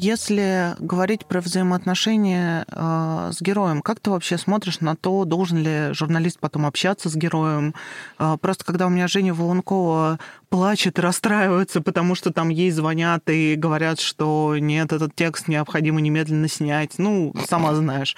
[0.01, 5.91] Если говорить про взаимоотношения э, с героем, как ты вообще смотришь на то, должен ли
[5.91, 7.75] журналист потом общаться с героем?
[8.17, 10.17] Э, просто когда у меня Женя Волонкова
[10.49, 16.47] плачет расстраивается, потому что там ей звонят и говорят, что нет, этот текст необходимо немедленно
[16.47, 16.97] снять.
[16.97, 18.15] Ну, сама знаешь.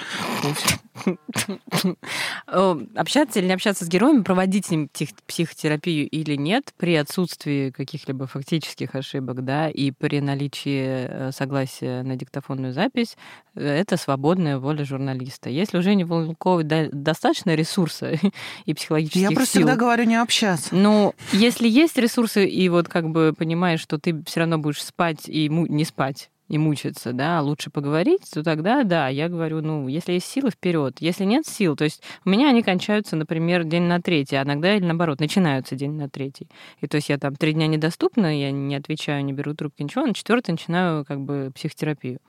[2.47, 8.27] Э, Общаться или не общаться с героем, проводить псих- психотерапию или нет, при отсутствии каких-либо
[8.27, 13.17] фактических ошибок, да, и при наличии э, согласия на диктофонную запись,
[13.55, 15.49] э, это свободная воля журналиста.
[15.49, 18.13] Если у Жени Волковой достаточно ресурса
[18.65, 20.75] и психологических Я просто сил, всегда говорю не общаться.
[20.75, 25.27] ну, если есть ресурсы, и вот как бы понимаешь, что ты все равно будешь спать
[25.27, 29.87] и не спать и мучиться, да, а лучше поговорить, то тогда, да, я говорю, ну,
[29.87, 30.97] если есть силы, вперед.
[30.99, 34.75] Если нет сил, то есть у меня они кончаются, например, день на третий, а иногда
[34.75, 36.49] или наоборот, начинаются день на третий.
[36.81, 40.05] И то есть я там три дня недоступна, я не отвечаю, не беру трубки, ничего,
[40.05, 42.19] на четвертый начинаю как бы психотерапию.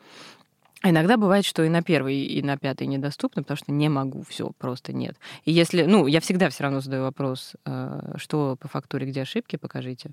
[0.85, 4.51] Иногда бывает, что и на первый, и на пятый недоступно, потому что не могу, все
[4.59, 5.16] просто нет.
[5.45, 9.57] И если, ну, я всегда все равно задаю вопрос, э, что по фактуре, где ошибки,
[9.57, 10.11] покажите.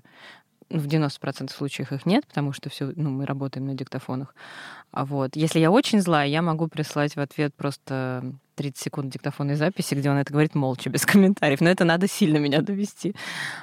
[0.70, 4.34] В 90% случаев их нет, потому что все, ну, мы работаем на диктофонах.
[4.92, 9.54] А вот, если я очень злая, я могу прислать в ответ просто 30 секунд диктофонной
[9.54, 11.60] записи, где он это говорит молча, без комментариев.
[11.60, 13.14] Но это надо сильно меня довести.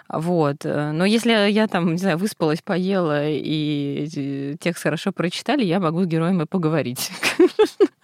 [0.09, 0.65] Вот.
[0.65, 5.79] э, Но если я там, не знаю, выспалась, поела и э, текст хорошо прочитали, я
[5.79, 7.11] могу с героем и поговорить.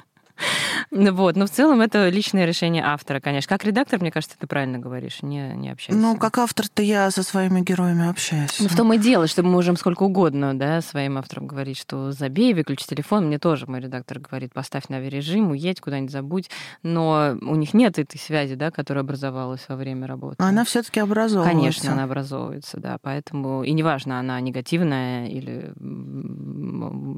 [0.93, 3.49] Вот, но в целом это личное решение автора, конечно.
[3.49, 5.99] Как редактор, мне кажется, ты правильно говоришь, не, не общайся.
[5.99, 8.59] Ну, как автор-то я со своими героями общаюсь.
[8.59, 12.11] Ну, в том и дело, что мы можем сколько угодно, да, своим авторам говорить, что
[12.11, 13.27] забей, выключи телефон.
[13.27, 16.49] Мне тоже мой редактор говорит, поставь на режим, уедь куда-нибудь, забудь.
[16.83, 20.35] Но у них нет этой связи, да, которая образовалась во время работы.
[20.39, 21.57] Она все таки образовывается.
[21.57, 22.97] Конечно, она образовывается, да.
[23.01, 25.73] Поэтому, и неважно, она негативная или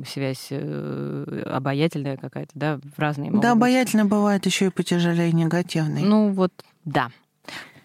[0.06, 6.04] связь э, обаятельная какая-то, да, в разные Да, обаятельная бывает еще и потяжелее негативной.
[6.04, 6.52] Ну вот,
[6.86, 7.10] да.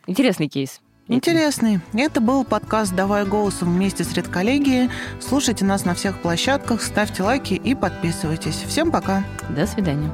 [0.06, 0.80] Интересный кейс.
[1.08, 1.80] Интересный.
[1.94, 4.90] Это был подкаст «Давай голосом» вместе с редколлегией.
[5.20, 8.62] Слушайте нас на всех площадках, ставьте лайки и подписывайтесь.
[8.68, 9.24] Всем пока.
[9.48, 10.12] До свидания.